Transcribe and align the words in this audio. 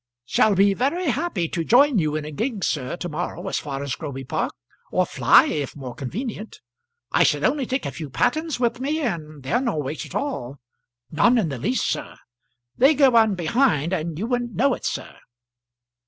"Shall 0.25 0.55
be 0.55 0.73
very 0.73 1.09
happy 1.11 1.47
to 1.49 1.63
join 1.63 1.99
you 1.99 2.15
in 2.15 2.25
a 2.25 2.31
gig, 2.31 2.63
sir, 2.63 2.95
to 2.97 3.07
morrow, 3.07 3.47
as 3.47 3.59
far 3.59 3.83
as 3.83 3.93
Groby 3.93 4.23
Park; 4.23 4.51
or 4.91 5.05
fly, 5.05 5.45
if 5.45 5.75
more 5.75 5.93
convenient. 5.93 6.59
I 7.11 7.21
shall 7.21 7.45
only 7.45 7.67
take 7.67 7.85
a 7.85 7.91
few 7.91 8.09
patterns 8.09 8.59
with 8.59 8.79
me, 8.79 8.99
and 9.01 9.43
they're 9.43 9.61
no 9.61 9.77
weight 9.77 10.03
at 10.07 10.15
all, 10.15 10.57
none 11.11 11.37
in 11.37 11.49
the 11.49 11.59
least, 11.59 11.85
sir. 11.87 12.15
They 12.75 12.95
go 12.95 13.15
on 13.15 13.35
behind, 13.35 13.93
and 13.93 14.17
you 14.17 14.25
wouldn't 14.25 14.55
know 14.55 14.73
it, 14.73 14.85
sir." 14.85 15.17